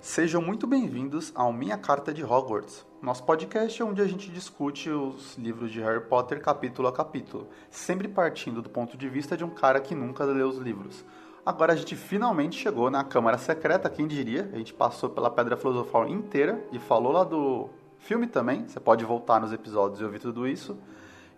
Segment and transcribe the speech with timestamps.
[0.00, 5.36] Sejam muito bem-vindos ao Minha Carta de Hogwarts, nosso podcast onde a gente discute os
[5.36, 9.50] livros de Harry Potter capítulo a capítulo, sempre partindo do ponto de vista de um
[9.50, 11.04] cara que nunca leu os livros.
[11.44, 14.48] Agora a gente finalmente chegou na Câmara Secreta, quem diria?
[14.52, 17.68] A gente passou pela Pedra Filosofal inteira e falou lá do
[17.98, 18.68] filme também.
[18.68, 20.78] Você pode voltar nos episódios e ouvir tudo isso.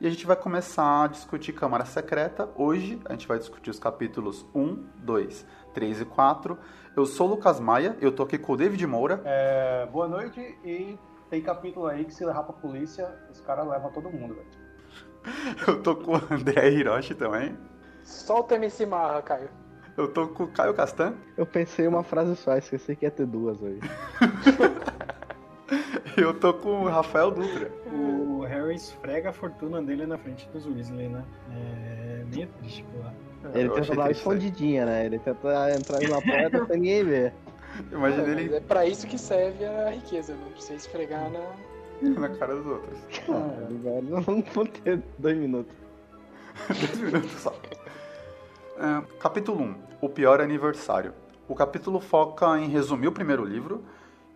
[0.01, 2.49] E a gente vai começar a discutir Câmara Secreta.
[2.57, 6.59] Hoje a gente vai discutir os capítulos 1, 2, 3 e 4.
[6.97, 9.23] Eu sou o Lucas Maia, eu tô aqui com o David Moura.
[9.25, 10.99] É, boa noite e
[11.31, 14.49] tem capítulo aí que se levar pra polícia, os caras levam todo mundo, velho.
[15.69, 17.57] Eu tô com o André Hiroshi também.
[18.03, 19.51] Solta MC Marra, Caio.
[19.97, 21.15] Eu tô com o Caio Castan.
[21.37, 23.81] Eu pensei uma frase só, esqueci que ia ter duas hoje.
[26.17, 27.71] eu tô com o Rafael Dutra.
[27.93, 31.25] O Harry esfrega a fortuna dele na frente dos Weasley, né?
[31.53, 33.13] É meio triste lá.
[33.55, 35.07] Ele Eu tenta dar escondidinha, né?
[35.07, 37.35] Ele tenta entrar numa porta sem ninguém ver.
[37.91, 40.45] Imagina É, mas ele é pra isso que serve a riqueza, né?
[40.53, 42.21] Pra você esfregar na.
[42.21, 42.99] na cara dos outros.
[43.27, 44.11] Caralho, velho.
[44.11, 45.75] Não vou ter dois minutos.
[46.69, 47.55] Dois minutos só.
[48.77, 51.15] É, capítulo 1 O Pior Aniversário.
[51.49, 53.83] O capítulo foca em resumir o primeiro livro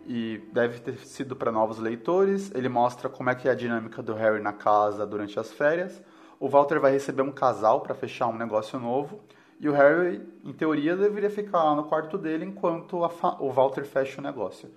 [0.07, 2.51] e deve ter sido para novos leitores.
[2.55, 6.01] Ele mostra como é que é a dinâmica do Harry na casa durante as férias.
[6.45, 9.19] O Walter vai receber um casal para fechar um negócio novo.
[9.59, 12.97] E o Harry, em teoria, deveria ficar no quarto dele enquanto
[13.39, 14.69] o Walter fecha o negócio.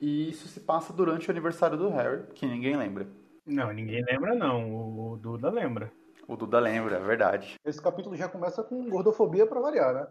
[0.00, 3.06] E isso se passa durante o aniversário do Harry, que ninguém lembra.
[3.46, 5.12] Não, ninguém lembra não.
[5.12, 5.92] O Duda lembra.
[6.26, 7.54] O Duda lembra, é verdade.
[7.64, 10.08] Esse capítulo já começa com gordofobia pra variar, né?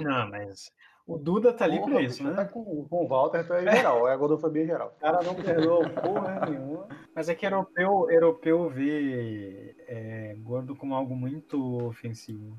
[0.00, 0.70] Não, mas
[1.06, 2.34] o Duda tá ali Porra, pra o isso, né?
[2.34, 4.94] Tá com, com o Walter, então é geral, é a gordofobia geral.
[4.98, 6.88] O cara não perdoou porra nenhuma.
[7.14, 12.56] Mas é que europeu, europeu vê é, gordo como algo muito ofensivo.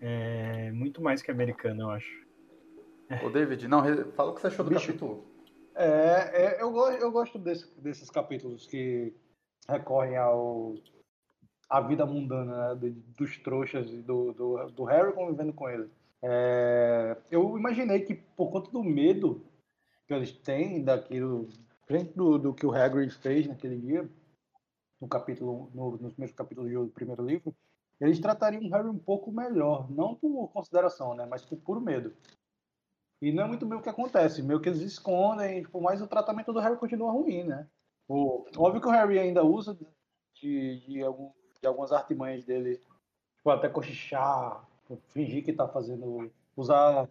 [0.00, 2.26] É, muito mais que americano, eu acho.
[3.22, 3.80] Ô, David, não,
[4.12, 4.88] fala o que você achou do Bicho.
[4.88, 5.24] capítulo.
[5.76, 9.14] É, é, eu, eu gosto desse- desses capítulos que
[9.68, 10.74] recorrem ao
[11.70, 15.88] à vida mundana né, de- dos trouxas e do, do, do Harry convivendo com ele.
[16.22, 19.42] É, eu imaginei que por conta do medo
[20.06, 21.48] que eles têm daquilo,
[21.86, 24.08] frente do, do que o Hagrid fez naquele dia,
[25.00, 27.54] no capítulo, no, nos primeiros capítulos do primeiro livro,
[28.00, 32.12] eles tratariam Harry um pouco melhor, não por consideração, né, mas por puro medo.
[33.20, 36.06] E não é muito bem o que acontece, meio que eles escondem, tipo, mas o
[36.06, 37.66] tratamento do Harry continua ruim, né?
[38.08, 39.78] O, óbvio que o Harry ainda usa
[40.34, 41.30] de, de, algum,
[41.60, 42.80] de algumas artimanhas dele,
[43.36, 44.66] tipo, até cochichar,
[45.08, 47.08] fingir que tá fazendo, usar,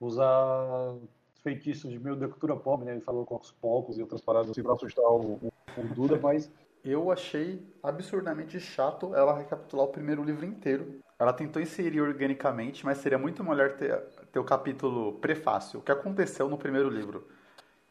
[0.00, 0.96] usar
[1.42, 2.92] feitiços meio de cultura pop, né?
[2.92, 6.50] Ele falou com os poucos e outras paradas assim assustar o, o, o Duda, mas
[6.84, 11.00] Eu achei absurdamente chato ela recapitular o primeiro livro inteiro.
[11.18, 14.00] Ela tentou inserir organicamente, mas seria muito melhor ter,
[14.32, 17.28] ter o capítulo prefácio, o que aconteceu no primeiro livro.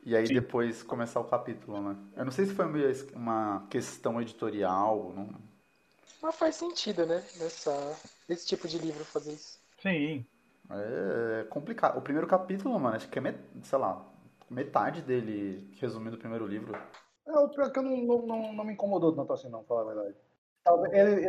[0.03, 0.33] E aí Sim.
[0.33, 1.95] depois começar o capítulo, né?
[2.15, 2.65] Eu não sei se foi
[3.13, 5.29] uma questão editorial, não...
[6.21, 7.23] Mas faz sentido, né?
[7.37, 9.59] Nessa, nesse tipo de livro fazer isso.
[9.81, 10.25] Sim.
[10.69, 11.97] É complicado.
[11.97, 13.39] O primeiro capítulo, mano, acho que é, met...
[13.63, 14.05] sei lá,
[14.49, 16.77] metade dele resumindo o primeiro livro.
[17.29, 19.67] É, o pior que eu não, não, não, não me incomodou tanto assim, não, pra
[19.77, 20.15] falar a verdade.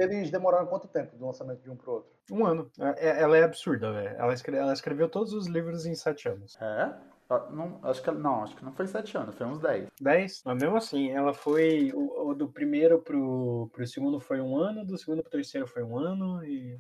[0.03, 2.11] Eles demoraram quanto tempo do lançamento de um pro outro?
[2.31, 2.71] Um ano.
[2.79, 4.17] É- é- Ela é absurda, velho.
[4.19, 6.57] Ela, escre- ela escreveu todos os livros em sete anos.
[6.61, 6.95] É?
[7.31, 9.87] Ah, Não, acho que não, acho que não foi sete anos, foi uns dez.
[10.01, 10.43] Dez?
[10.45, 11.93] Mas mesmo assim, ela foi.
[11.95, 15.83] O, o do primeiro pro, pro segundo foi um ano, do segundo pro terceiro foi
[15.83, 16.79] um ano e.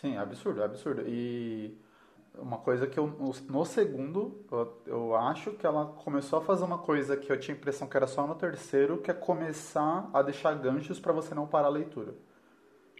[0.00, 1.02] Sim, é absurdo, é absurdo.
[1.06, 1.76] E
[2.38, 6.78] uma coisa que eu, no- segundo, eu, eu acho que ela começou a fazer uma
[6.78, 10.22] coisa que eu tinha a impressão que era só no terceiro, que é começar a
[10.22, 12.14] deixar ganchos para você não parar a leitura.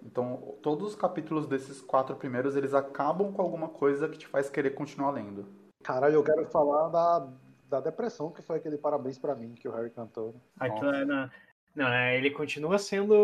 [0.03, 4.49] Então, todos os capítulos desses quatro primeiros, eles acabam com alguma coisa que te faz
[4.49, 5.47] querer continuar lendo.
[5.83, 7.29] Caralho, eu quero falar da,
[7.69, 10.35] da depressão que foi aquele parabéns pra mim que o Harry cantou.
[10.59, 11.31] Aquilo é na-
[11.75, 13.15] Não, é, ele continua sendo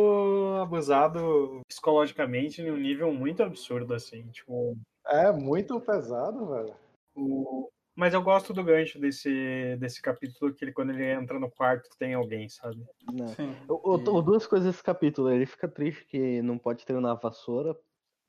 [0.62, 4.22] abusado psicologicamente em um nível muito absurdo, assim.
[4.28, 4.76] Tipo,
[5.08, 6.74] É muito pesado, velho.
[7.14, 7.70] o...
[7.98, 11.88] Mas eu gosto do gancho desse, desse capítulo, que ele, quando ele entra no quarto
[11.98, 12.84] tem alguém, sabe?
[13.10, 13.28] Não.
[13.28, 13.56] Sim.
[13.66, 15.30] O, o- duas coisas desse capítulo.
[15.30, 17.74] Ele fica triste que não pode treinar a vassoura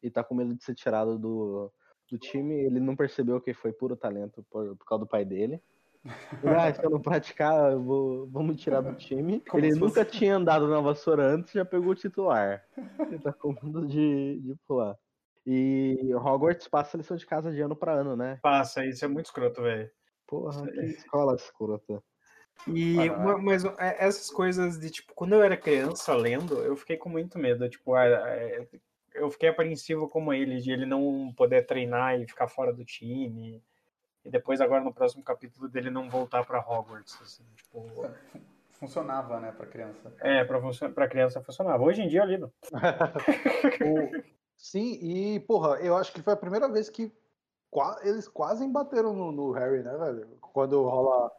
[0.02, 1.70] e tá com medo de ser tirado do,
[2.10, 2.54] do time.
[2.64, 5.62] Ele não percebeu que foi puro talento por, por causa do pai dele.
[6.42, 9.42] Ele, ah, se eu não praticar, eu vou, vamos me tirar do time.
[9.52, 12.64] Como ele nunca fosse- tinha andado na vassoura antes, já pegou o titular.
[13.02, 14.98] Ele tá com medo de, de pular.
[15.50, 18.38] E Hogwarts passa lição de casa de ano pra ano, né?
[18.42, 19.90] Passa, isso é muito escroto, velho.
[20.28, 22.04] Porra, que escola escrota.
[22.68, 26.98] E, ma- mas é, essas coisas de, tipo, quando eu era criança lendo, eu fiquei
[26.98, 27.70] com muito medo.
[27.70, 28.68] Tipo, ah, é,
[29.14, 33.64] eu fiquei apreensivo como ele, de ele não poder treinar e ficar fora do time.
[34.26, 37.18] E depois, agora no próximo capítulo, dele não voltar pra Hogwarts.
[37.22, 38.06] Assim, tipo,
[38.72, 40.14] Funcionava, né, pra criança.
[40.20, 40.60] é, pra,
[40.94, 41.82] pra criança funcionava.
[41.84, 42.52] Hoje em dia, lido.
[43.82, 47.12] O- Sim, e, porra, eu acho que foi a primeira vez que
[47.70, 50.28] qua- eles quase embateram no, no Harry, né, velho?
[50.42, 51.32] Quando rola,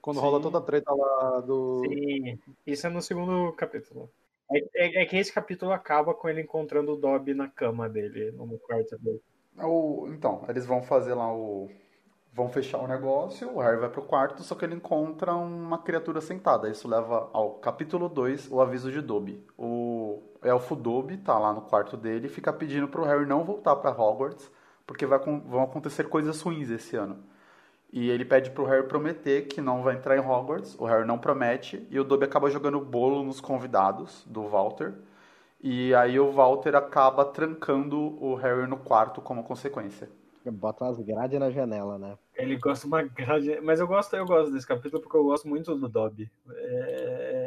[0.00, 0.42] quando rola Sim.
[0.42, 1.82] toda a treta lá do.
[1.86, 4.10] Sim, isso é no segundo capítulo.
[4.50, 8.32] É, é- é que esse capítulo acaba com ele encontrando o Dobby na cama dele,
[8.32, 9.20] no quarto dele.
[9.58, 11.70] O, então, eles vão fazer lá o.
[12.34, 16.18] Vão fechar o negócio, o Harry vai pro quarto, só que ele encontra uma criatura
[16.18, 16.70] sentada.
[16.70, 19.44] Isso leva ao capítulo 2, o aviso de Dobby.
[19.58, 20.01] O
[20.42, 23.90] elfo Dobby tá lá no quarto dele e fica pedindo pro Harry não voltar pra
[23.90, 24.50] Hogwarts,
[24.86, 27.18] porque vai, vão acontecer coisas ruins esse ano.
[27.92, 30.74] E ele pede pro Harry prometer que não vai entrar em Hogwarts.
[30.78, 34.94] O Harry não promete, e o Dobby acaba jogando bolo nos convidados do Walter.
[35.62, 40.08] E aí o Walter acaba trancando o Harry no quarto como consequência.
[40.50, 42.18] Bota umas grades na janela, né?
[42.34, 43.60] Ele gosta uma grade.
[43.60, 46.28] Mas eu gosto, eu gosto desse capítulo porque eu gosto muito do Dobby.
[46.50, 47.41] É,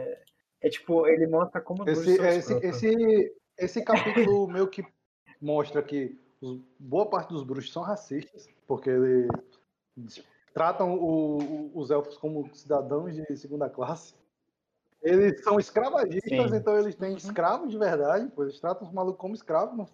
[0.65, 4.83] é tipo, ele mostra como Esse, são esse, esse, esse capítulo meio que
[5.39, 9.29] mostra que os- boa parte dos bruxos são racistas, porque eles
[10.53, 14.15] tratam o- o- os elfos como cidadãos de segunda classe.
[15.03, 16.55] Eles são escravagistas, Sim.
[16.55, 19.77] então eles têm escravos de verdade, pois eles tratam os malucos como escravos.
[19.77, 19.87] não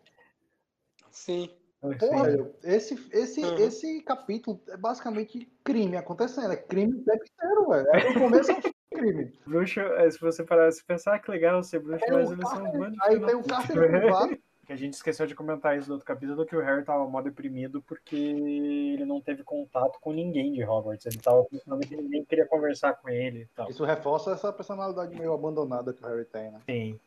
[1.11, 1.49] Sim.
[1.81, 2.21] Porra, Sim.
[2.23, 3.55] velho, esse, esse, Uhum.
[3.57, 6.53] esse capítulo é basicamente crime acontecendo.
[6.53, 7.87] É crime o tempo inteiro, velho.
[7.89, 8.70] É do começo ao fim
[9.01, 9.33] crime.
[9.45, 12.33] Bruxo, é, se você parar se pensar, ah, que legal ser bruxo, É mas um
[12.33, 14.37] eles são um cárcere- de aí tem um cárcere privado.
[14.63, 17.19] Que a gente esqueceu de comentar isso no outro capítulo, que o Harry tava mó
[17.19, 21.05] deprimido porque ele não teve contato com ninguém de Hogwarts.
[21.07, 23.69] Ele tava pensando que ninguém queria conversar com ele e tal.
[23.69, 26.59] Isso reforça essa personalidade meio abandonada que o Harry tem, né?
[26.65, 26.99] Sim.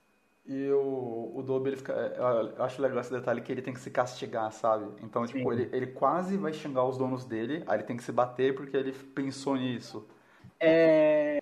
[0.45, 1.93] E o, o Dobby, ele fica.
[1.95, 4.87] Eu acho legal esse detalhe que ele tem que se castigar, sabe?
[5.03, 5.61] Então, tipo, Sim.
[5.61, 8.77] ele, ele quase vai xingar os donos dele, aí ele tem que se bater porque
[8.77, 10.07] ele pensou nisso.
[10.61, 11.34] É...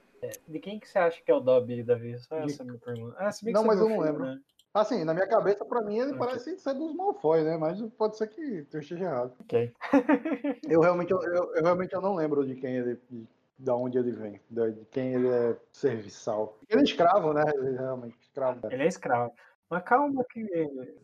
[0.49, 2.19] De quem que você acha que é o Dobby, Davi?
[2.19, 3.17] Só De- essa é a minha pergunta.
[3.19, 4.25] Ah, se bem que Não, mas eu não filme, lembro.
[4.27, 4.41] né?
[4.75, 6.19] Assim, na minha cabeça, pra mim, ele Ok.
[6.19, 7.59] parece ser dos Malfoy, né?
[7.59, 8.41] Mas pode ser que
[8.73, 9.35] eu esteja errado.
[9.41, 9.73] Ok.
[10.77, 12.99] Eu realmente, eu, eu- eu realmente eu não lembro de quem ele.
[13.11, 13.27] De,
[13.59, 16.59] de onde ele vem, de, de quem ele é serviçal.
[16.69, 17.43] Ele é escravo, né?
[17.55, 18.61] Ele é realmente escravo.
[18.67, 18.75] né?
[18.75, 19.33] Ele é escravo.
[19.71, 20.45] Mas calma que...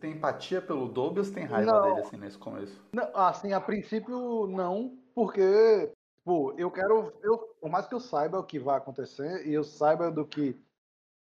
[0.01, 1.83] Tem empatia pelo Dobby ou você tem raiva Não.
[1.83, 2.83] dele, assim, nesse começo?
[2.93, 5.91] Não, assim, a princípio, não, porque,
[6.29, 7.11] pô, eu quero.
[7.23, 10.55] Eu, por mais que eu saiba o que vai acontecer e eu saiba do que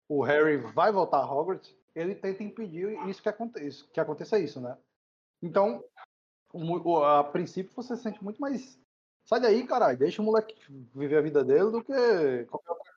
[0.06, 4.60] o Harry vai voltar a Hogwarts, ele tenta impedir isso que aconteça, que aconteça isso,
[4.60, 4.76] né?
[5.40, 5.82] Então,
[7.06, 8.78] a princípio você se sente muito mais.
[9.25, 10.55] Sai daí, caralho, deixa o moleque
[10.94, 12.93] viver a vida dele do que qualquer outra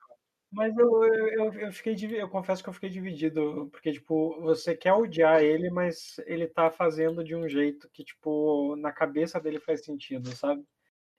[0.50, 4.92] Mas eu, eu, eu, fiquei eu confesso que eu fiquei dividido, porque, tipo, você quer
[4.92, 9.82] odiar ele, mas ele tá fazendo de um jeito que, tipo, na cabeça dele faz
[9.82, 10.62] sentido, sabe?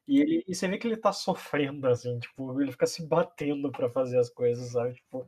[0.08, 3.72] E, ele, e você vê que ele tá sofrendo, assim, tipo, ele fica se batendo
[3.72, 4.96] pra fazer as coisas, sabe?
[4.96, 5.26] Tipo,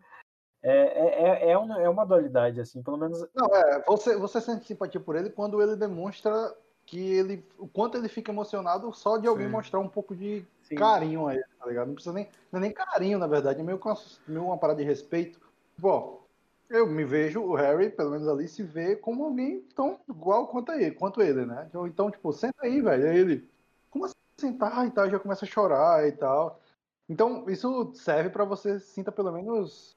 [0.62, 3.26] é, é, é, é, uma, é uma dualidade, assim, pelo menos.
[3.34, 6.54] Não, é, você, você sente simpatia por ele quando ele demonstra
[6.86, 7.46] que ele.
[7.58, 9.52] O quanto ele fica emocionado só de alguém Sim.
[9.52, 10.76] mostrar um pouco de Sim.
[10.76, 11.88] carinho a ele, tá ligado?
[11.88, 12.28] Não precisa nem.
[12.52, 13.96] Não é nem carinho, na verdade, é meio, com-
[14.28, 15.40] meio uma parada de respeito.
[15.78, 16.26] Bom,
[16.70, 20.72] eu me vejo, o Harry, pelo menos ali, se vê como alguém tão igual quanto
[20.72, 21.66] ele, quanto ele, né?
[21.70, 23.08] Então, Então, tipo, senta aí, velho.
[23.08, 23.50] Aí ele.
[23.90, 25.10] Como assim sentar e tal?
[25.10, 26.60] Já começa a chorar e tal.
[27.08, 29.96] Então, isso serve pra você sinta pelo menos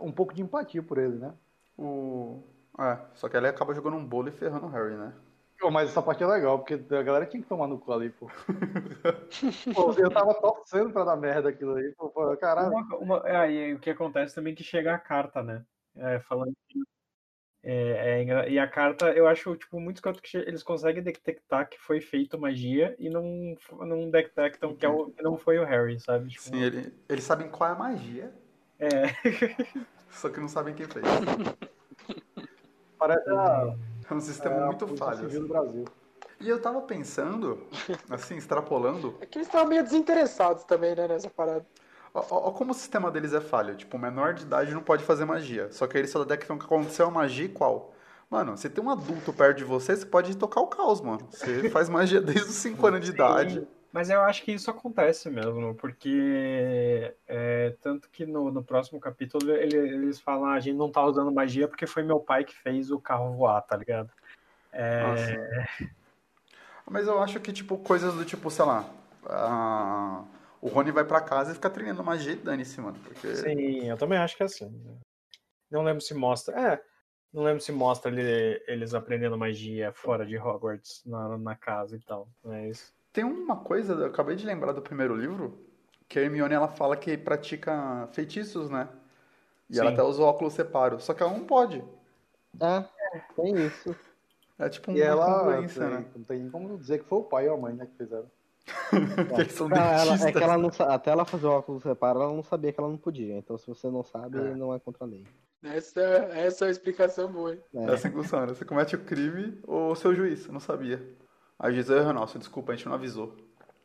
[0.00, 1.34] um pouco de empatia por ele, né?
[1.76, 2.42] O...
[2.78, 5.12] É, só que ele acaba jogando um bolo e ferrando o Harry, né?
[5.58, 8.10] Pô, mas essa parte é legal, porque a galera tinha que tomar no cu ali,
[8.10, 8.30] pô.
[9.74, 12.70] Pô, eu tava torcendo pra dar merda aquilo aí, pô, pô caralho.
[12.70, 15.64] Uma, uma, e aí o que acontece também é que chega a carta, né?
[15.96, 16.80] É, falando que.
[17.62, 21.78] É, é e a carta, eu acho, tipo, muito escroto que eles conseguem detectar que
[21.78, 25.98] foi feito magia e não, não detectam que, é o, que não foi o Harry,
[25.98, 26.28] sabe?
[26.28, 28.32] Tipo, Sim, ele, eles sabem qual é a magia,
[28.78, 28.88] é.
[30.10, 31.04] só que não sabem quem fez.
[32.98, 33.74] Parece a,
[34.10, 35.26] É um sistema é muito falho.
[35.26, 35.40] Assim.
[35.40, 35.84] do Brasil.
[36.40, 37.66] E eu tava pensando,
[38.08, 41.66] assim, extrapolando, É que eles estavam meio desinteressados também, né, nessa parada.
[42.14, 43.74] Ó, ó, ó como o sistema deles é falho.
[43.76, 45.70] Tipo, o menor de idade não pode fazer magia.
[45.72, 47.92] Só que eles só detectam que aconteceu a magia e qual.
[48.30, 51.26] Mano, você tem um adulto perto de você, você pode tocar o caos, mano.
[51.30, 53.66] Você faz magia desde os 5 anos de idade.
[53.90, 59.50] Mas eu acho que isso acontece mesmo, porque é, tanto que no, no próximo capítulo
[59.50, 62.54] ele- eles falam, ah, a gente não tá usando magia porque foi meu pai que
[62.54, 64.10] fez o carro voar, tá ligado?
[64.70, 65.66] É.
[66.90, 68.84] Mas eu acho que, tipo, coisas do tipo, sei lá.
[69.26, 70.22] ah,
[70.60, 72.98] o Rony vai pra casa e fica treinando magia e dane-se, mano.
[73.04, 73.34] Porque.
[73.36, 74.70] Sim, eu também acho que é assim.
[75.70, 76.58] Não lembro se mostra.
[76.74, 76.82] É,
[77.32, 82.00] não lembro se mostra ele- eles aprendendo magia fora de Hogwarts na, na casa e
[82.00, 82.28] tal.
[82.42, 82.92] Mas.
[83.12, 85.66] Tem uma coisa, eu acabei de lembrar do primeiro livro,
[86.08, 88.88] que a Hermione ela fala que pratica feitiços, né?
[89.70, 89.94] E ela Sim.
[89.94, 91.00] até usa o óculos separo.
[91.00, 91.84] Só que ela não pode.
[92.60, 92.84] É,
[93.36, 93.94] tem isso.
[94.58, 95.60] É tipo E uma ela.
[95.60, 96.10] né?
[96.16, 98.30] Não tem como dizer que foi o pai ou a mãe, né, que fizeram.
[99.28, 102.20] Porque eles são Não, ela- é que ela não, até ela fazer o óculos separo,
[102.22, 103.36] ela não sabia que ela não podia.
[103.38, 104.54] Então, se você não sabe, É.
[104.54, 105.24] não é contra a lei.
[105.62, 107.52] Essa, essa é uma explicação boa.
[107.52, 107.60] hein?
[107.74, 108.46] É assim que funciona.
[108.46, 111.02] Você comete o crime ou o seu juiz, não sabia.
[111.58, 113.34] Aí diz, "Ah, nossa, desculpa, a gente não avisou.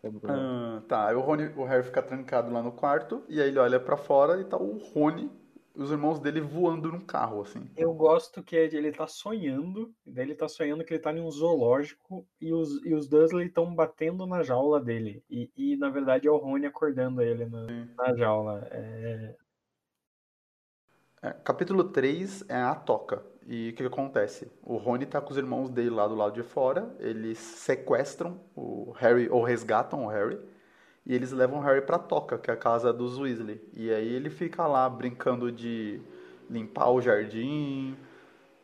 [0.04, 0.10] É.
[0.28, 3.58] Ah, tá, aí o, Rony, o Harry fica trancado lá no quarto, e aí ele
[3.58, 5.32] olha pra fora e tá o Rony
[5.76, 7.70] os irmãos dele voando num carro, assim.
[7.76, 11.32] Eu gosto que ele tá sonhando, daí ele tá sonhando que ele tá em um
[11.32, 15.24] zoológico e os, e os Dursley estão batendo na jaula dele.
[15.30, 17.66] E, e, na verdade é o Rony acordando ele na,
[17.98, 18.68] na jaula.
[18.72, 19.36] É,
[21.24, 23.24] É, capítulo 3 é a toca.
[23.48, 24.52] E o que, que acontece?
[24.62, 28.92] O Rony tá com os irmãos dele lá do lado de fora, eles sequestram o
[28.98, 30.38] Harry, ou resgatam o Harry,
[31.06, 33.62] e eles levam o Harry pra toca, que é a casa dos Weasley.
[33.74, 36.00] E aí ele fica lá brincando de
[36.50, 37.96] limpar o jardim,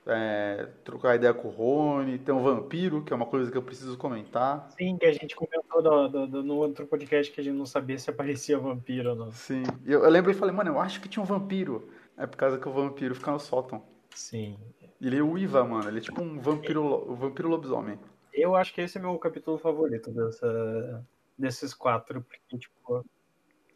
[0.06, 3.62] é, trocar ideia com o Rony, tem um vampiro, que é uma coisa que eu
[3.62, 4.70] preciso comentar.
[4.78, 7.66] Sim, que a gente comentou do- do- do- no outro podcast que a gente não
[7.66, 9.32] sabia se aparecia vampiro ou não.
[9.32, 9.64] Sim.
[9.86, 11.90] Eu, eu lembro e falei, mano, eu acho que tinha um vampiro.
[12.18, 13.84] É por causa que o vampiro fica no sótão.
[14.14, 14.58] Sim.
[15.00, 15.88] Ele uiva, mano.
[15.88, 17.98] Ele é tipo um vampiro, um vampiro lobisomem.
[18.34, 21.06] Eu acho que esse é meu capítulo favorito dessa,
[21.40, 23.06] desses quatro, porque, tipo,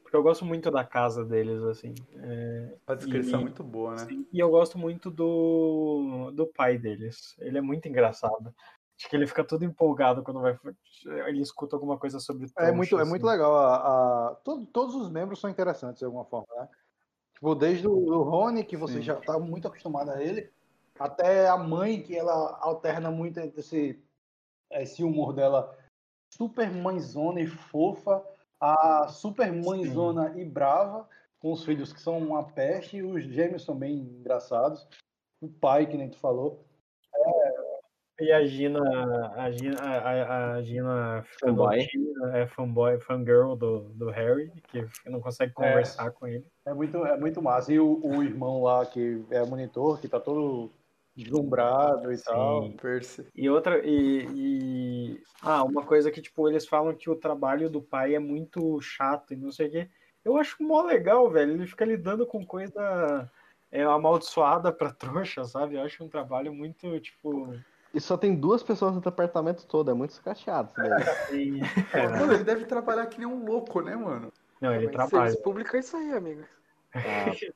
[0.03, 1.93] porque eu gosto muito da casa deles, assim.
[2.15, 4.08] é, A descrição é E- muito boa, né?
[4.32, 7.36] e eu gosto muito do, do pai deles.
[7.39, 8.53] Ele é muito engraçado.
[8.96, 10.58] Acho que ele fica todo empolgado quando vai.
[11.27, 13.32] Ele escuta alguma coisa sobre É muito, é trouxa, muito assim.
[13.32, 13.55] legal.
[13.58, 16.70] A, a- to- todos os membros são interessantes de alguma forma, né?
[17.34, 19.01] Tipo, desde o do Rony, que você Sim.
[19.01, 20.51] já tá muito acostumado a ele,
[21.00, 24.00] até a mãe, que ela alterna muito entre esse,
[24.72, 25.75] esse humor dela
[26.38, 28.24] super mãezona e fofa,
[28.60, 31.08] a super mãezona e brava,
[31.40, 34.88] com os filhos que são uma peste, e os gêmeos são bem engraçados.
[35.42, 36.63] O pai, que nem tu falou.
[38.20, 38.80] E a Gina,
[39.36, 41.78] a Gina, a, a- Gina fica Fanboy.
[41.78, 46.46] doentinha, é fanboy, fangirl do, do Harry, que não consegue conversar com ele.
[46.66, 47.74] É muito, é muito massa.
[47.74, 50.72] E o, o irmão lá, que é monitor, que tá todo
[51.15, 52.63] deslumbrado e tal.
[52.63, 52.77] Sim.
[52.77, 53.27] Percy.
[53.36, 57.82] E outra, e, e- Ah, uma coisa que, tipo, eles falam que o trabalho do
[57.82, 59.89] pai é muito chato e não sei o quê.
[60.24, 61.51] Eu acho mó legal, velho.
[61.53, 63.29] Ele fica lidando com coisa
[63.72, 65.75] é, amaldiçoada pra trouxa, sabe?
[65.75, 67.53] Eu acho um trabalho muito, tipo.
[67.93, 70.82] E só tem duas pessoas no departamento todo, é muito sucateado isso
[71.29, 71.60] daí.
[72.20, 74.32] Mano, ele deve trabalhar que nem um louco, né, mano?
[74.60, 75.36] Não, ele Mas trabalha.
[75.74, 76.43] É isso aí, amigo.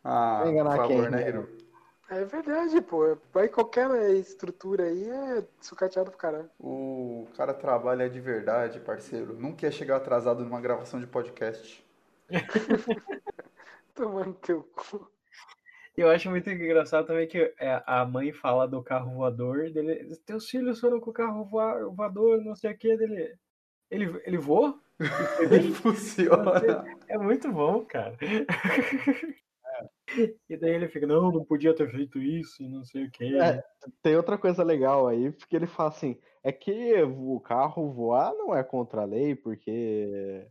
[0.04, 1.30] Ah, enganar por favor, quem, né, né?
[1.30, 1.67] Hiro?
[2.10, 3.18] É verdade, pô.
[3.34, 6.50] Vai qualquer estrutura aí é sucateado pro caralho.
[6.60, 9.34] O cara trabalha de verdade, parceiro.
[9.34, 11.86] Nunca ia chegar atrasado numa gravação de podcast.
[13.94, 15.12] Tomando teu cu.
[15.98, 20.48] Eu acho muito engraçado também que é, a mãe fala do carro voador, dele, teus
[20.48, 23.36] filhos foram com o carro voa- voador, não sei o que, dele.
[23.90, 24.80] Ele, ele voou?
[25.00, 25.74] E foi bem?
[25.74, 26.86] Funciona.
[27.08, 28.16] É muito bom, cara.
[30.50, 33.38] E daí ele fica, não, não podia ter feito isso e não sei o que.
[33.38, 33.62] É,
[34.02, 38.56] tem outra coisa legal aí, porque ele fala assim, é que o carro voar não
[38.56, 40.48] é contra a lei, porque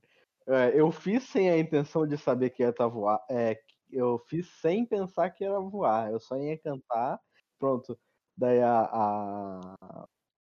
[0.47, 3.59] é, eu fiz sem a intenção de saber que ia estar voar, é,
[3.91, 7.19] eu fiz sem pensar que ia voar, eu só ia cantar,
[7.59, 7.99] pronto.
[8.37, 10.07] Daí a, a,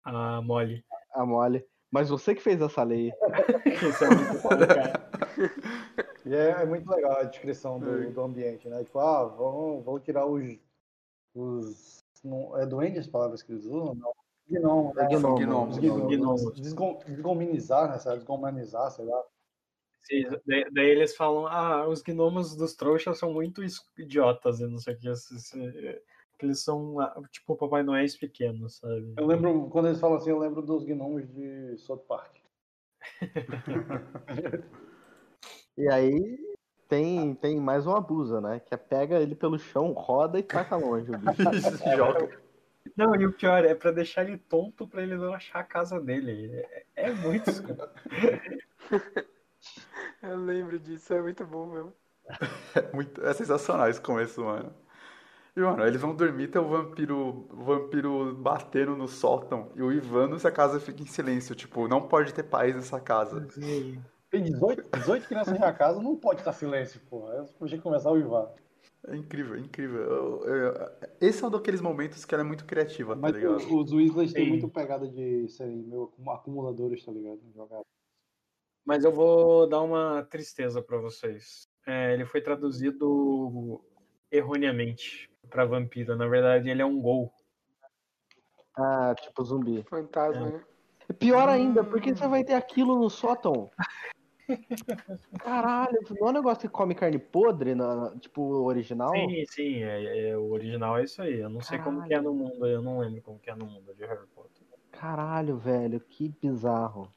[0.06, 0.84] A Molly.
[1.14, 3.14] a Molly, mas você que fez essa lei.
[3.88, 5.10] Isso é muito bom, cara.
[6.26, 8.82] E é, é muito legal a descrição do, do ambiente, né?
[8.86, 10.58] Tipo, ah, vamos, vamos tirar os.
[11.36, 13.94] os não, é duendes as palavras que eles usam?
[13.94, 14.14] Não.
[14.50, 15.04] Gnomo, né?
[15.04, 16.52] É gnomo,
[17.06, 17.98] Desgominizar, né?
[18.00, 18.18] sabe?
[18.20, 19.22] Desgomanizar, sei lá.
[20.04, 23.62] Sim, daí, daí eles falam, ah, os gnomos dos trouxas são muito
[23.98, 25.16] idiotas e não sei o que.
[25.16, 26.02] se-
[26.44, 29.14] Eles são ah, tipo Papai Noéis pequenos, sabe?
[29.18, 32.38] Eu lembro, quando eles falam assim, eu lembro dos gnomos de South Park.
[35.76, 36.40] E aí
[36.88, 38.60] tem, tem mais uma abusa, né?
[38.60, 41.42] Que é pega ele pelo chão, roda e taca longe o bicho.
[41.52, 42.40] Isso, joga.
[42.96, 46.00] Não, e o pior é pra deixar ele tonto pra ele não achar a casa
[46.00, 46.52] dele.
[46.54, 47.90] É, é muito escroto.
[50.22, 51.94] Eu lembro disso, é muito bom mesmo.
[52.76, 54.74] É, muito, é sensacional esse começo, mano.
[55.56, 59.92] E, mano, eles vão dormir, tem o vampiro, o vampiro batendo no sótão e o
[59.92, 61.54] Ivano se a casa fica em silêncio.
[61.56, 63.48] Tipo, não pode ter paz nessa casa.
[64.32, 67.28] Tem 18, 18 crianças na casa, não pode estar silêncio, pô.
[67.28, 68.52] Você podia começar a uivar.
[69.08, 70.02] É incrível, é incrível.
[70.02, 70.90] Eu- eu-
[71.22, 73.58] esse é um daqueles momentos que ela é muito criativa, tá Mas ligado?
[73.58, 77.40] os, Weasleys têm muito pegada de serem meio acum- acumuladores, tá ligado?
[77.54, 77.82] Jogar.
[78.84, 81.68] Mas eu vou dar uma tristeza pra vocês.
[81.86, 83.82] É, ele foi traduzido
[84.32, 86.16] erroneamente pra vampiro.
[86.16, 87.32] Na verdade, ele é um gol.
[88.76, 89.84] Ah, tipo zumbi.
[89.84, 90.52] Fantasma, É.
[90.52, 90.64] né?
[91.20, 93.70] Pior ainda, por que você vai ter aquilo no sótão?
[95.40, 99.12] Caralho, não é um negócio que come carne podre, na, na- tipo o original?
[99.12, 101.40] Sim, sim, é, é- o original é isso aí.
[101.40, 103.66] Eu não sei como que é no mundo, eu não lembro como que é no
[103.66, 104.64] mundo de Harry Potter.
[104.92, 107.10] Caralho, velho, que bizarro.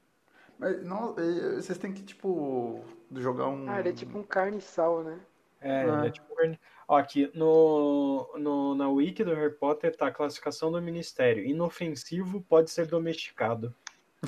[0.59, 2.81] Mas não, vocês têm que, tipo,
[3.13, 3.69] jogar um.
[3.69, 5.21] Ah, ele é tipo um carne e sal, né?
[5.61, 5.99] É, Ah.
[5.99, 6.35] ele é tipo.
[6.35, 11.45] carne- Ó, aqui no, no, na wiki do Harry Potter tá a classificação do ministério.
[11.45, 13.75] Inofensivo pode ser domesticado.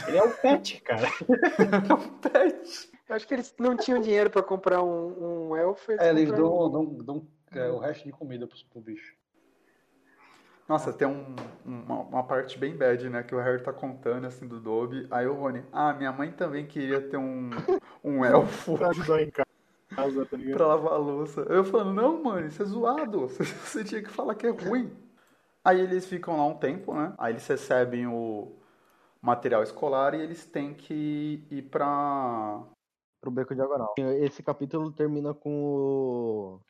[0.06, 1.08] Ele é o pet, cara.
[1.96, 2.90] um pet.
[3.08, 5.92] Eu acho que eles não tinham dinheiro pra comprar um, um elfo.
[5.92, 6.70] É, eles dão, um.
[6.70, 9.14] dão, dão é, o resto de comida pro, pro bicho.
[10.68, 11.34] Nossa, tem um-
[11.64, 13.22] uma, uma parte bem bad, né?
[13.22, 15.06] Que o Harry tá contando, assim, do Dobby.
[15.10, 17.48] Aí o Rony, ah, minha mãe também queria ter um,
[18.04, 19.47] um elfo Pra ajudar em casa,
[20.26, 20.56] tá ligado?
[20.56, 21.40] pra lavar a louça.
[21.42, 23.28] Eu falando, não, mano, isso é zoado.
[23.64, 24.90] Você, tinha que falar que é ruim.
[25.64, 27.12] Aí eles ficam lá um tempo, né?
[27.18, 28.56] Aí eles recebem o
[29.20, 32.62] material escolar e eles têm que ir pra.
[33.20, 33.94] Pro beco diagonal.
[33.98, 36.60] Esse capítulo termina com o.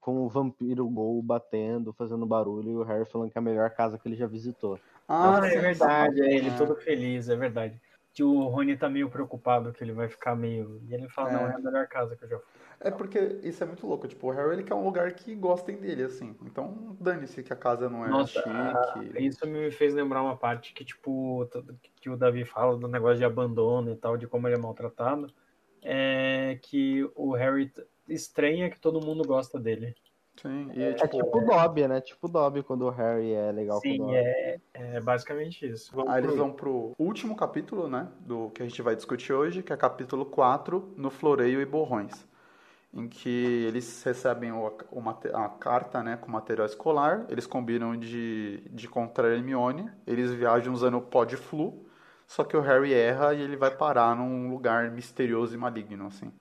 [0.00, 3.68] Com o vampiro Gol batendo, fazendo barulho, e o Harry falando que é a melhor
[3.70, 4.80] casa que ele já visitou.
[5.06, 6.56] Ah, é sim, verdade, é ele Ah.
[6.56, 7.78] todo feliz, é verdade.
[8.18, 10.82] Que o Rony tá meio preocupado que ele vai ficar meio.
[10.88, 11.32] E ele fala, É.
[11.34, 12.60] não, é a melhor casa que eu já fui.
[12.80, 14.08] É porque isso é muito louco.
[14.08, 16.34] Tipo, o Harry ele quer um lugar que gostem dele, assim.
[16.42, 19.24] Então, dane-se que a casa não é Nossa, chique.
[19.24, 21.48] Isso me fez lembrar uma parte que, tipo,
[22.00, 25.32] que o Davi fala do negócio de abandono e tal, de como ele é maltratado.
[25.80, 27.72] É que o Harry
[28.08, 29.94] estranha que todo mundo gosta dele.
[30.40, 32.00] Sim, e É tipo, tipo o Dobby, né?
[32.00, 34.14] Tipo o Dobby quando o Harry é legal com o Sim, Dobby.
[34.14, 35.90] é, é basicamente isso.
[36.08, 38.08] aí eles vão pro último capítulo, né?
[38.20, 42.26] Do que a gente vai discutir hoje, que é capítulo 4, no Floreio e Borrões.
[42.92, 43.28] Em que
[43.66, 48.86] eles recebem o, o mate- a carta, né, com material escolar, eles combinam de, de
[48.86, 51.86] encontrar Hermione, eles viajam usando o pod flu,
[52.26, 56.32] só que o Harry erra e ele vai parar num lugar misterioso e maligno, assim.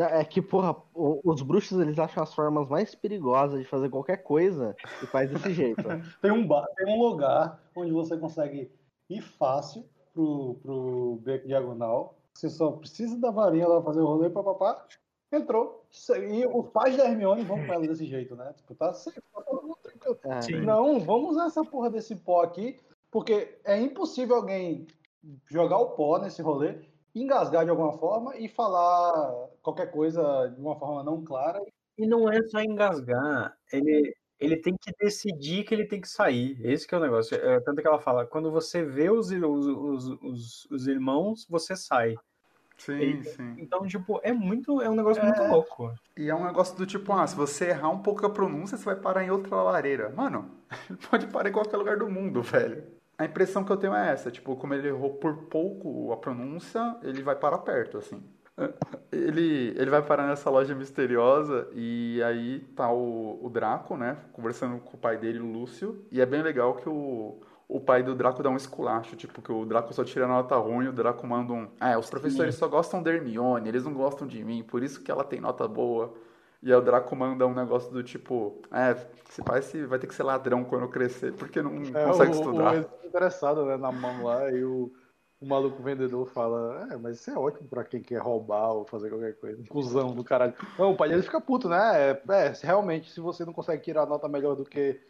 [0.00, 4.74] É que, porra, os bruxos eles acham as formas mais perigosas de fazer qualquer coisa
[5.02, 5.82] e faz desse jeito.
[6.22, 8.70] Tem um, bar, tem um lugar onde você consegue
[9.10, 9.84] ir fácil
[10.14, 12.16] pro, pro beco diagonal.
[12.34, 14.86] Você só precisa da varinha lá fazer o rolê, papapá.
[15.32, 15.86] Entrou.
[16.30, 18.52] E os pais da Hermione vão com ela desse jeito, né?
[18.56, 20.18] Tipo, tá sempre, tá todo mundo tranquilo.
[20.24, 20.60] É.
[20.60, 24.86] Não, vamos usar essa porra desse pó aqui, porque é impossível alguém
[25.50, 26.78] jogar o pó nesse rolê,
[27.14, 31.60] engasgar de alguma forma e falar qualquer coisa de uma forma não clara.
[31.98, 36.58] E não é só engasgar, ele, ele tem que decidir que ele tem que sair.
[36.64, 37.36] Esse que é o negócio.
[37.36, 41.76] É, tanto que ela fala, quando você vê os, os, os, os, os irmãos, você
[41.76, 42.14] sai.
[42.78, 43.54] Sim, Ele- sim.
[43.58, 45.92] Então, tipo, é muito, é um negócio muito louco.
[46.16, 48.84] E é um negócio do tipo, ah, se você errar um pouco a pronúncia, você
[48.84, 50.08] vai parar em outra lareira.
[50.08, 50.50] Mano,
[50.88, 52.99] ele pode parar em qualquer lugar do mundo, velho.
[53.20, 56.96] A impressão que eu tenho é essa, tipo, como ele errou por pouco a pronúncia,
[57.02, 58.22] ele vai parar perto, assim.
[59.12, 64.78] Ele, ele vai parar nessa loja misteriosa e aí tá o, o Draco, né, conversando
[64.78, 68.14] com o pai dele, o Lúcio, e é bem legal que o, o pai do
[68.14, 71.52] Draco dá um esculacho, tipo, que o Draco só tira nota ruim, o Draco manda
[71.52, 75.02] um, ah, os professores só gostam da Hermione, eles não gostam de mim, por isso
[75.02, 76.14] que ela tem nota boa.
[76.62, 78.94] E aí o Draco manda um negócio do tipo, é,
[79.30, 82.74] se parece vai ter que ser ladrão quando crescer, porque não É, consegue o, estudar.
[83.02, 84.92] o interessado né, na mão lá e o,
[85.40, 89.08] o maluco vendedor fala: É, mas isso é ótimo pra quem quer roubar ou fazer
[89.08, 89.62] qualquer coisa.
[89.68, 90.54] Cusão do caralho.
[90.78, 92.10] Não, o pai dele fica puto, né?
[92.10, 95.00] É, é, realmente, se você não consegue tirar nota melhor do que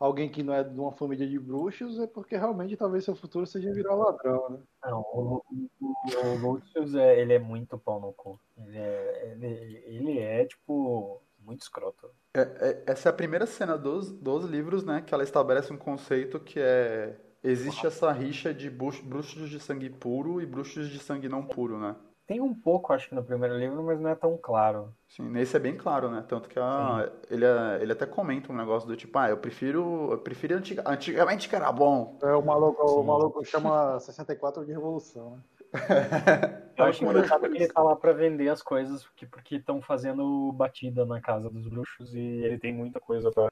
[0.00, 3.46] alguém que não é de uma família de bruxos, é porque realmente talvez seu futuro
[3.46, 4.58] seja virar ladrão, né?
[4.86, 8.40] Não, o, o, o Lucius, é, ele é muito pau no cu.
[8.56, 12.10] Ele é, ele, ele é, tipo, muito escroto.
[12.34, 15.76] É, é- essa é a primeira cena dos, dos livros, né, que ela estabelece um
[15.78, 20.98] conceito que é existe essa rixa de bruxos, bruxos de sangue puro e bruxos de
[20.98, 21.96] sangue não puro, né?
[22.30, 24.94] Tem um pouco, acho que no primeiro livro, mas não é tão claro.
[25.08, 26.24] Sim, nesse é bem claro, né?
[26.28, 30.12] Tanto que a, ele, é- ele até comenta um negócio do tipo, ah, eu prefiro,
[30.12, 32.16] eu prefiro antiga, antigamente que era bom.
[32.22, 35.42] É, o maluco, o maluco chama 64 de revolução, né?
[36.78, 40.52] Eu acho engraçado que ele tá lá pra vender as coisas porque porque estão fazendo
[40.52, 43.48] batida na casa dos bruxos e ele tem muita coisa pra,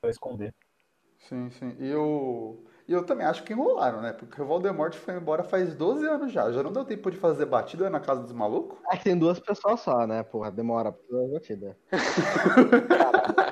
[0.00, 0.54] pra esconder.
[1.18, 1.76] Sim, sim.
[1.80, 4.12] E eu, e eu também acho que enrolaram, né?
[4.12, 6.50] Porque o Voldemort foi embora faz 12 anos já.
[6.50, 8.80] Já não deu tempo de fazer batida na casa dos malucos?
[8.90, 10.24] É que tem duas pessoas só, né?
[10.24, 11.78] Porra, demora pra fazer batida.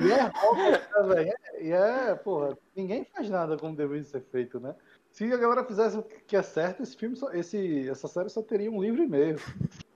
[0.00, 0.70] E é roupa,
[1.02, 1.32] né, velho?
[1.60, 4.74] E é, porra, ninguém faz nada como deveria ser feito, né?
[5.10, 8.40] Se a galera fizesse o que é certo, esse filme, só- esse, essa série só
[8.42, 9.38] teria um livro e meio.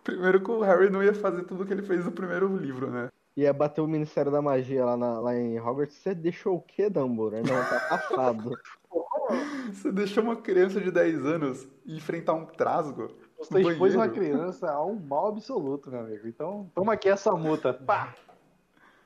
[0.02, 3.08] Primeiro que o Harry não ia fazer tudo que ele fez no primeiro livro, né?
[3.36, 5.96] Ia bater o Ministério da Magia lá, na- lá em Hogwarts.
[5.96, 7.42] Você deixou o quê, Dumbledore?
[7.42, 8.56] Não, tá passado.
[9.72, 13.08] Você deixou uma criança de 10 anos enfrentar um trasgo.
[13.38, 14.12] Você expôs uma Banheiro.
[14.36, 16.28] criança a um mal absoluto, meu amigo.
[16.28, 17.72] Então, toma aqui essa multa.
[17.72, 18.14] Pá!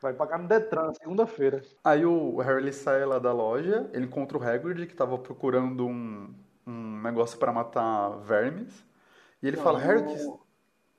[0.02, 1.62] Vai pagar no Detran, segunda-feira.
[1.82, 5.86] Aí o Harry ele sai lá da loja, ele encontra o Hagrid que tava procurando
[5.86, 6.32] um,
[6.66, 8.84] um negócio pra matar vermes.
[9.42, 10.32] E ele fala, Harry, que...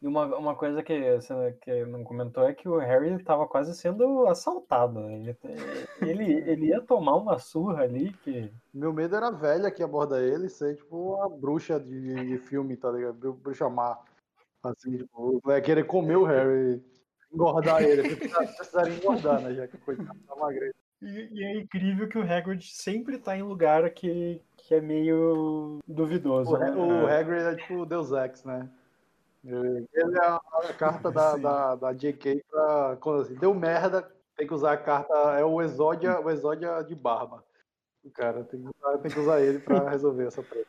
[0.01, 3.75] E uma, uma coisa que você que não comentou é que o Harry estava quase
[3.75, 4.99] sendo assaltado.
[5.01, 5.15] né?
[5.15, 5.37] Ele,
[6.01, 8.49] ele, ele ia tomar uma surra ali que.
[8.73, 12.77] Meu medo era a velha que aborda ele ser tipo uma bruxa de, de filme,
[12.77, 13.13] tá ligado?
[13.15, 13.97] Bru- Bruxa má.
[14.63, 16.81] Assim, tipo, vai querer comer o Harry,
[17.33, 18.09] engordar ele.
[18.09, 19.53] Se precisar- se precisarem engordar, né?
[19.53, 20.75] Já que coitado tá magreiro.
[21.01, 25.79] E, e é incrível que o Hagrid sempre tá em lugar que, que é meio
[25.87, 26.55] duvidoso.
[26.55, 26.71] O, né?
[26.71, 28.69] O Hagrid é tipo o Deus Ex, né?
[29.43, 32.97] Ele é a, a carta da, da, da JK pra.
[32.99, 35.13] Quando assim, deu merda, tem que usar a carta.
[35.37, 37.43] É o Exódia, o Exódia de barba.
[38.03, 40.67] O cara tem que usar, tem que usar ele pra resolver essa treta.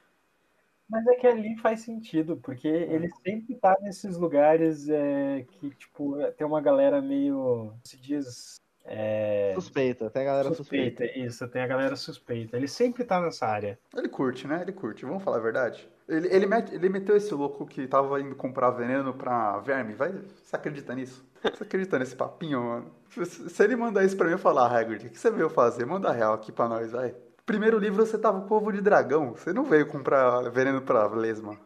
[0.89, 6.17] Mas é que ali faz sentido, porque ele sempre tá nesses lugares é, que, tipo,
[6.37, 7.73] tem uma galera meio.
[7.85, 8.61] se diz.
[8.85, 11.05] É, Suspeita, tem a galera suspeita.
[11.05, 11.27] suspeita.
[11.27, 12.57] Isso, tem a galera suspeita.
[12.57, 13.79] Ele sempre tá nessa área.
[13.97, 14.63] Ele curte, né?
[14.63, 15.89] Ele curte, vamos falar a verdade.
[16.11, 19.95] Ele, ele, ele meteu esse louco que tava indo comprar veneno pra verme.
[19.95, 21.25] Vai, você acredita nisso?
[21.43, 22.87] Você acredita nesse papinho, mano?
[23.25, 25.49] Se, se ele mandar isso pra mim, eu falar, ah, Hagrid, o que você veio
[25.49, 25.87] fazer?
[25.87, 27.15] Manda real aqui pra nós, vai.
[27.47, 29.33] Primeiro livro você tava com ovo de dragão.
[29.33, 31.59] Você não veio comprar veneno pra lesma.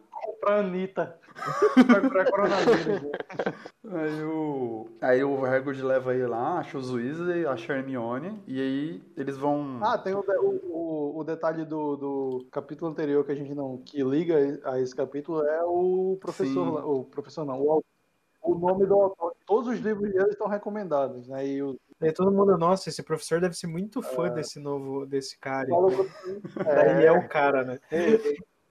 [0.45, 1.19] Pra Anitta.
[1.87, 3.01] Vai curar coronavírus.
[3.01, 3.11] né?
[3.91, 8.61] Aí o, aí o Hagrid leva ele lá, acha os Weasley, acha a Hermione, e
[8.61, 9.79] aí eles vão...
[9.81, 13.79] Ah, tem o, o, o, o detalhe do, do capítulo anterior que a gente não.
[13.79, 16.73] que liga a esse capítulo é o professor.
[16.75, 17.83] Lá- O professor não, o,
[18.43, 19.33] o nome do autor.
[19.45, 21.45] Todos os livros dele estão recomendados, né?
[21.45, 25.37] E o Daí todo mundo, nossa, esse professor deve ser muito fã desse novo, desse
[25.39, 25.67] cara.
[26.63, 27.79] Daí é o cara, né?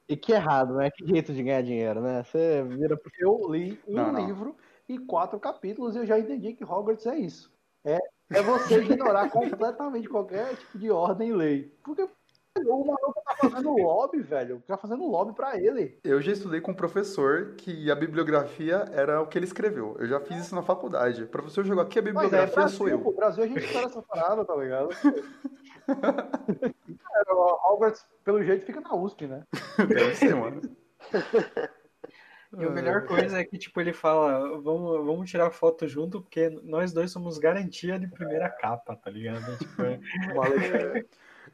[0.09, 0.91] E que errado, né?
[0.91, 2.23] Que jeito de ganhar dinheiro, né?
[2.23, 3.11] Você vira pro.
[3.19, 4.27] Eu li um Não, não.
[4.27, 4.57] livro
[4.89, 7.51] e quatro capítulos e eu já entendi que Hogwarts é isso.
[7.85, 7.99] É,
[8.31, 11.75] é você ignorar completamente qualquer tipo de ordem e lei.
[11.83, 12.07] Porque
[12.67, 14.63] o maluco tá fazendo lobby, velho.
[14.67, 15.99] Tá fazendo lobby pra ele.
[16.05, 19.97] Eu já estudei com um professor que a bibliografia era o que ele escreveu.
[19.99, 21.25] Eu já fiz isso na faculdade.
[21.25, 23.01] O professor jogou aqui a Mas é bibliografia Brasil, sou eu.
[23.01, 23.13] pô.
[23.13, 24.89] Brasil a gente espera essa parada, tá ligado?
[27.29, 29.43] O Hogwarts, pelo jeito, fica na USP, né?
[29.89, 30.61] Deve ser, mano.
[32.57, 36.51] E a melhor coisa é que, tipo, ele fala, vamos, vamos tirar foto junto, porque
[36.63, 39.57] nós dois somos garantia de primeira capa, tá ligado?
[39.59, 40.01] Tipo, é-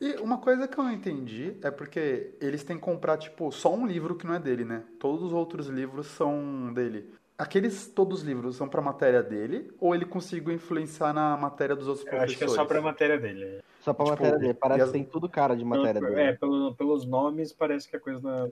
[0.01, 3.75] E uma coisa que eu não entendi é porque eles têm que comprar, tipo, só
[3.75, 4.83] um livro que não é dele, né?
[4.99, 7.13] Todos os outros livros são dele.
[7.37, 11.87] Aqueles todos os livros são pra matéria dele ou ele conseguiu influenciar na matéria dos
[11.87, 12.35] outros eu professores?
[12.35, 13.63] acho que é só pra matéria dele.
[13.81, 14.55] Só pra Tipo, matéria dele.
[14.55, 16.21] Parece as- que tem tudo cara de matéria dele.
[16.21, 18.51] É, pelo- pelos nomes parece que a coisa não é...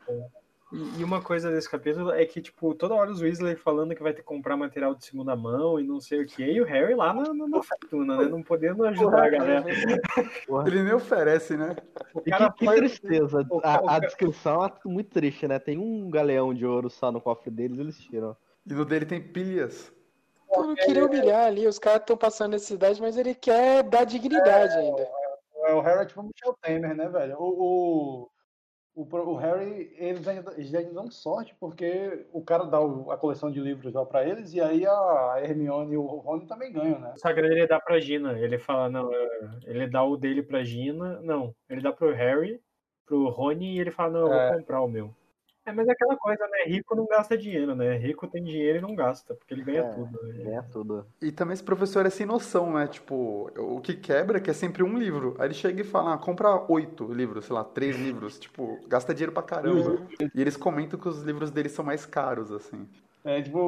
[0.71, 4.03] E, e uma coisa desse capítulo é que, tipo, toda hora os Weasley falando que
[4.03, 6.65] vai ter que comprar material de segunda mão e não sei o que, e o
[6.67, 8.25] Harry lá na, na, na fortuna, né?
[8.29, 9.65] Não podendo ajudar a galera.
[10.67, 11.75] Ele nem oferece, né?
[12.13, 13.47] O E cara que, que tristeza.
[13.51, 15.59] o- A, o- a descrição é muito triste, né?
[15.59, 18.37] Tem um galeão de ouro só no cofre deles, eles tiram.
[18.67, 19.91] E no dele tem pilhas.
[20.51, 24.75] Eu não queria humilhar ali, os caras estão passando necessidade, mas ele quer dar dignidade
[24.77, 25.09] ainda.
[25.67, 27.37] É, o Harry é tipo o Michel Temer, né, velho?
[27.39, 28.31] O,
[28.95, 33.11] o, o, o Harry, eles ainda, eles ainda dão sorte, porque o cara dá o-
[33.11, 36.73] a coleção de livros lá pra eles, e aí a Hermione e o Rony também
[36.73, 37.13] ganham, né?
[37.15, 38.39] O Sagrado ele dá pra Gina.
[38.39, 39.29] Ele fala, não, é,
[39.65, 41.21] ele dá o dele pra Gina.
[41.21, 42.61] Não, ele dá pro Harry,
[43.05, 44.49] pro Rony e ele fala, não, eu É.
[44.51, 45.15] vou comprar o meu.
[45.69, 46.65] É, mas é aquela coisa, né?
[46.67, 47.97] Rico não gasta dinheiro, né?
[47.97, 49.93] Rico tem dinheiro e não gasta, porque ele ganha É.
[49.93, 50.23] tudo.
[50.23, 50.45] né?
[50.45, 51.07] Ganha tudo.
[51.21, 52.87] E também esse professor é sem noção, né?
[52.87, 55.37] Tipo, o que quebra é que é sempre um livro.
[55.39, 58.39] Aí ele chega e fala, ah, compra oito livros, sei lá, três livros.
[58.39, 60.01] Tipo, gasta dinheiro pra caramba.
[60.35, 62.89] E eles comentam que os livros deles são mais caros, assim.
[63.25, 63.59] É tipo,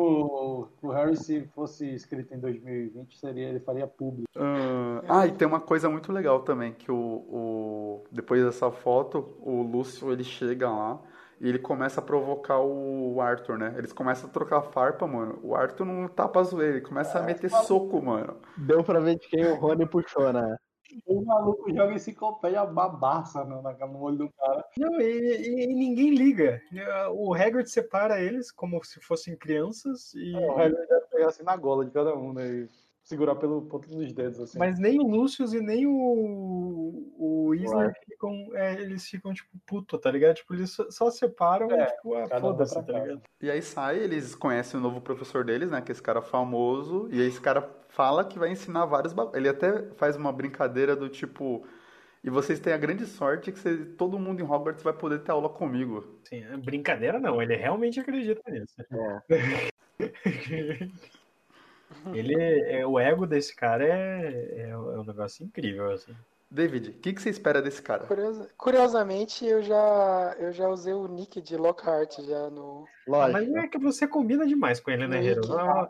[0.81, 4.27] o, Harry, se fosse escrito em 2020, seria, ele faria público.
[4.35, 9.37] Ah, ah, e tem uma coisa muito legal também, que o, o- depois dessa foto,
[9.41, 10.99] o Lúcio, ele chega lá
[11.41, 13.75] e ele começa a provocar o Arthur, né?
[13.79, 15.39] Eles começam a trocar farpa, mano.
[15.43, 18.37] O Arthur não tapa a zoeira, ele começa a meter soco, mano.
[18.59, 20.57] Deu pra ver de quem o Rony puxou, né?
[21.07, 24.65] O maluco joga enciclopédia babaça no, no olho do cara.
[24.77, 26.61] Não, e, e- e ninguém liga.
[27.13, 30.35] O Hagrid separa eles como se fossem crianças e...
[30.37, 32.69] O Harry deve pegar assim na gola de cada um, né?
[33.11, 34.57] Segurar pelo ponto dos dedos, assim.
[34.57, 37.93] Mas nem o Lucius e nem o, o Arthur.
[38.09, 40.37] ficam, é, eles ficam, tipo, puto, tá ligado?
[40.37, 43.21] Tipo, eles só, só separam É, e, tipo, ah, foda-se, tá ligado?
[43.43, 45.81] E aí sai, eles conhecem o novo professor deles, né?
[45.81, 47.09] Que é esse cara famoso.
[47.11, 49.37] E aí esse cara fala que vai ensinar vários bagulhos.
[49.37, 51.67] Ele até faz uma brincadeira do tipo.
[52.23, 55.33] E vocês têm a grande sorte que você- todo mundo em Hogwarts vai poder ter
[55.33, 56.21] aula comigo.
[56.25, 58.73] Assim, é brincadeira não, ele realmente acredita nisso.
[62.15, 62.35] ele,
[62.71, 66.15] é, o ego desse cara é, é, um é um negócio incrível, assim.
[66.51, 68.07] David, o que, que você espera desse cara?
[68.07, 72.85] Curiosa- Curiosamente, eu já, eu já usei o nick de Lockhart já no.
[73.09, 73.59] Ah, mas Lógico.
[73.59, 75.43] é que você combina demais com ele, né, Hiro?
[75.57, 75.89] Ah,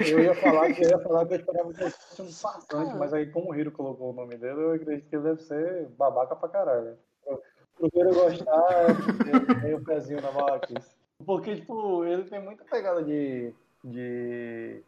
[0.00, 2.96] Eu ia falar que eu ia falar que eu esperava que ele fosse um Cara.
[2.96, 5.86] mas aí como o Hiro colocou o nome dele, eu acredito que ele deve ser
[5.96, 6.96] babaca pra caralho.
[7.26, 7.42] Eu-
[7.80, 8.86] gostar,
[9.26, 10.96] eu tenho o pezinho na maluquice.
[11.24, 13.52] Porque, tipo, ele tem muita pegada de.
[13.84, 14.82] de.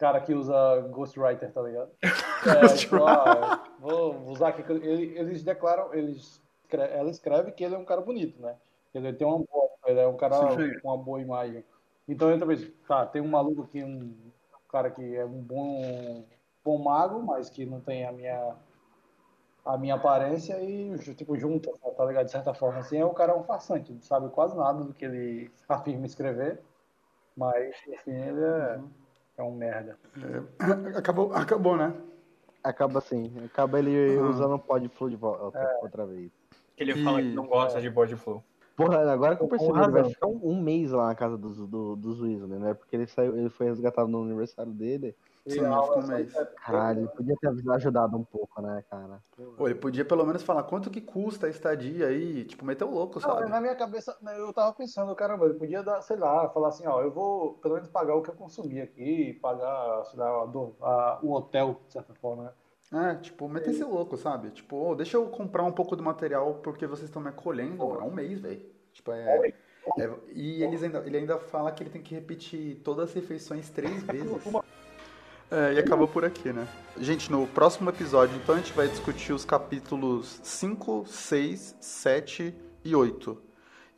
[0.00, 1.90] Cara que usa Ghostwriter, tá ligado?
[2.40, 4.62] É, tipo, ah, vou usar aqui.
[4.72, 8.56] Eles declaram, eles, ela escreve que ele é um cara bonito, né?
[8.94, 10.38] Ele tem uma boa, ele é um cara
[10.80, 11.62] com uma boa imagem.
[12.08, 12.56] Então eu também,
[12.88, 14.14] tá, tem um maluco aqui, um
[14.70, 16.24] cara que é um bom,
[16.64, 18.56] bom mago, mas que não tem a minha
[19.66, 22.24] a minha aparência e tipo junta, tá ligado?
[22.24, 24.94] De certa forma assim, é o cara é um farsante, não sabe quase nada do
[24.94, 26.62] que ele afirma escrever,
[27.36, 28.80] mas enfim, ele é,
[29.36, 29.98] é um merda.
[30.96, 31.94] Acabou, acabou, né?
[32.62, 33.32] Acaba assim.
[33.44, 34.30] Acaba ele Aham.
[34.30, 36.30] usando o pod flow de volta outra vez.
[36.76, 38.42] que ele fala que E- não gosta de body flow.
[38.76, 41.58] Porra, agora que eu percebi, ele vai ficar um, um mês lá na casa dos,
[41.68, 42.72] do, dos Weasley, né?
[42.72, 45.14] Porque ele saiu, ele foi resgatado no aniversário dele.
[45.46, 46.34] E Sim, a ele ficou um mês.
[46.34, 49.22] é- Caralho, ele podia ter ajudado um pouco, né, cara?
[49.58, 52.90] Ou ele podia pelo menos falar quanto que custa a estadia aí, tipo, meter o
[52.90, 53.48] louco, Não, sabe?
[53.48, 56.86] na minha cabeça, né, eu tava pensando, caramba, ele podia dar, sei lá, falar assim,
[56.86, 60.86] ó, eu vou pelo menos pagar o que eu consumi aqui, pagar, sei lá, a
[60.86, 62.52] a- o hotel, de certa forma, né?
[62.92, 64.50] É, tipo, meter esse louco, sabe?
[64.50, 67.82] Tipo, ô, deixa eu comprar um pouco do material porque vocês estão me acolhendo.
[67.82, 68.68] É um mês, velho.
[68.92, 69.52] Tipo, é.
[69.96, 73.70] é- e eles ainda, ele ainda fala que ele tem que repetir todas as refeições
[73.70, 74.42] três vezes.
[75.50, 76.66] É, e acabou por aqui, né?
[76.98, 82.94] Gente, no próximo episódio, então, a gente vai discutir os capítulos 5, 6, 7 e
[82.94, 83.36] 8.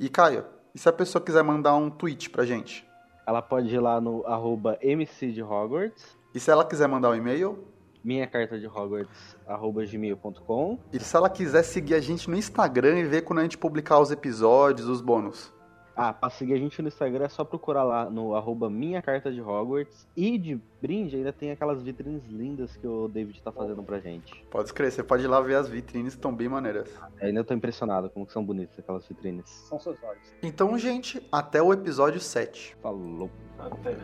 [0.01, 2.87] E, Caio, e se a pessoa quiser mandar um tweet pra gente?
[3.27, 7.15] Ela pode ir lá no arroba MC de Hogwarts, E se ela quiser mandar um
[7.15, 7.73] e-mail?
[8.05, 10.79] minha carta de Hogwarts, arroba gmail.com.
[10.93, 14.01] E se ela quiser seguir a gente no Instagram e ver quando a gente publicar
[14.01, 15.53] os episódios, os bônus?
[15.95, 19.31] Ah, pra seguir a gente no Instagram é só procurar lá no arroba minha carta
[19.31, 20.07] de Hogwarts.
[20.17, 24.45] E de brinde ainda tem aquelas vitrines lindas que o David tá fazendo pra gente.
[24.51, 26.89] Pode escrever, você pode ir lá ver as vitrines, estão bem maneiras.
[27.21, 29.49] Ainda tô impressionado como que são bonitas aquelas vitrines.
[29.49, 30.35] São seus olhos.
[30.43, 32.77] Então, gente, até o episódio 7.
[32.81, 33.31] Falou.
[33.59, 33.97] Até.